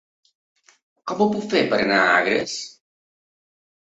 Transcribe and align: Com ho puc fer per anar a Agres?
Com 1.11 1.21
ho 1.21 1.27
puc 1.35 1.45
fer 1.53 1.61
per 1.75 1.81
anar 1.85 2.01
a 2.07 2.17
Agres? 2.23 2.57